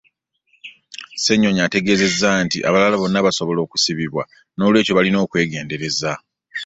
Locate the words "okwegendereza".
5.25-6.11